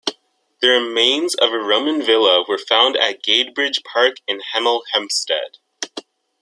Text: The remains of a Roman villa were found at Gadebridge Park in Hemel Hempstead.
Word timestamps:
The 0.63 0.67
remains 0.69 1.35
of 1.35 1.53
a 1.53 1.59
Roman 1.59 2.01
villa 2.01 2.43
were 2.49 2.57
found 2.57 2.97
at 2.97 3.21
Gadebridge 3.21 3.83
Park 3.83 4.15
in 4.27 4.41
Hemel 4.51 4.81
Hempstead. 4.93 5.59